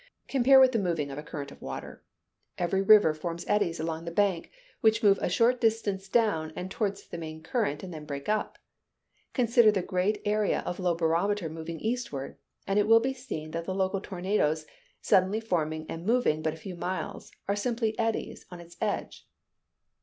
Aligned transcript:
Compare 0.27 0.59
with 0.59 0.71
the 0.71 0.79
moving 0.79 1.11
of 1.11 1.19
a 1.19 1.21
current 1.21 1.51
of 1.51 1.61
water. 1.61 2.03
Every 2.57 2.81
river 2.81 3.13
forms 3.13 3.45
eddies 3.47 3.79
along 3.79 4.03
the 4.05 4.09
bank, 4.09 4.49
which 4.79 5.03
move 5.03 5.19
a 5.21 5.29
short 5.29 5.61
distance 5.61 6.09
down 6.09 6.51
and 6.55 6.71
toward 6.71 6.97
the 6.97 7.19
main 7.19 7.43
current, 7.43 7.83
and 7.83 7.93
then 7.93 8.05
break 8.07 8.27
up. 8.27 8.57
Consider 9.35 9.71
the 9.71 9.83
great 9.83 10.19
area 10.25 10.61
of 10.65 10.79
low 10.79 10.95
barometer 10.95 11.49
moving 11.49 11.79
eastward, 11.79 12.37
and 12.65 12.79
it 12.79 12.87
will 12.87 12.99
be 12.99 13.13
seen 13.13 13.51
that 13.51 13.65
the 13.65 13.75
local 13.75 14.01
tornadoes, 14.01 14.65
suddenly 15.01 15.39
forming 15.39 15.85
and 15.87 16.03
moving 16.03 16.41
but 16.41 16.55
a 16.55 16.57
few 16.57 16.73
miles, 16.75 17.31
are 17.47 17.55
simply 17.55 17.93
eddies 17.99 18.47
on 18.49 18.59
its 18.59 18.77
edge. 18.81 19.27